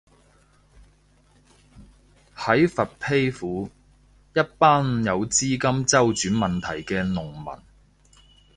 [2.35, 3.69] 喺佛丕府，
[4.33, 7.63] 一班有資金周轉問題嘅農民